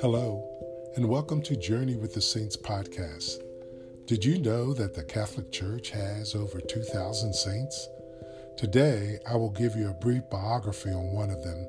[0.00, 0.42] Hello,
[0.96, 3.42] and welcome to Journey with the Saints podcast.
[4.06, 7.86] Did you know that the Catholic Church has over 2,000 saints?
[8.56, 11.66] Today, I will give you a brief biography on one of them.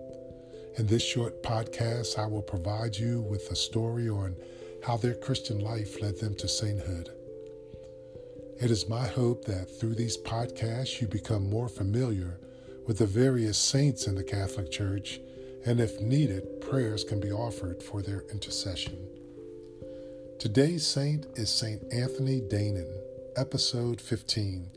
[0.77, 4.37] In this short podcast, I will provide you with a story on
[4.85, 7.09] how their Christian life led them to sainthood.
[8.61, 12.39] It is my hope that through these podcasts, you become more familiar
[12.85, 15.19] with the various saints in the Catholic Church,
[15.65, 18.97] and if needed, prayers can be offered for their intercession.
[20.39, 22.91] Today's saint is Saint Anthony Danon,
[23.35, 24.69] episode 15.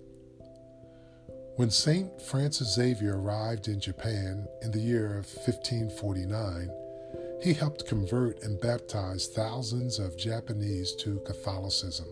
[1.57, 6.71] When Saint Francis Xavier arrived in Japan in the year of 1549,
[7.43, 12.07] he helped convert and baptize thousands of Japanese to Catholicism.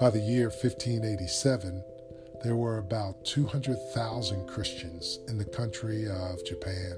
[0.00, 1.84] By the year 1587,
[2.44, 6.92] there were about 200,000 Christians in the country of Japan.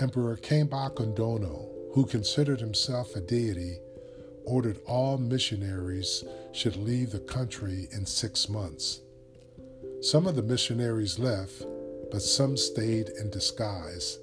[0.00, 3.78] Emperor Keiba Kondono, who considered himself a deity,
[4.44, 9.00] ordered all missionaries should leave the country in six months.
[10.02, 11.62] Some of the missionaries left,
[12.10, 14.18] but some stayed in disguise.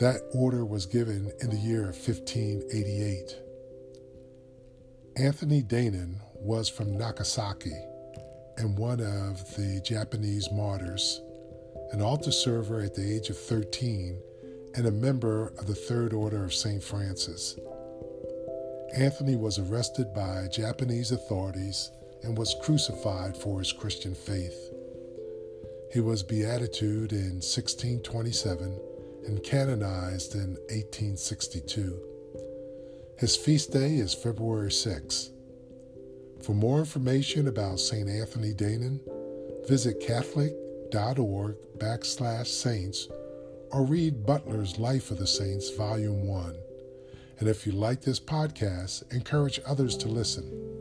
[0.00, 3.36] That order was given in the year of 1588.
[5.16, 7.76] Anthony Danon was from Nagasaki
[8.58, 11.20] and one of the Japanese martyrs,
[11.92, 14.18] an altar server at the age of 13,
[14.74, 16.82] and a member of the Third Order of St.
[16.82, 17.58] Francis.
[18.94, 21.90] Anthony was arrested by Japanese authorities
[22.22, 24.70] and was crucified for his Christian faith.
[25.92, 28.80] He was beatitude in 1627
[29.26, 32.00] and canonized in 1862.
[33.18, 35.30] His feast day is February 6.
[36.46, 38.08] For more information about St.
[38.08, 39.00] Anthony Danon,
[39.66, 43.08] visit catholic.org backslash saints
[43.72, 46.56] or read Butler's Life of the Saints, Volume 1.
[47.40, 50.75] And if you like this podcast, encourage others to listen.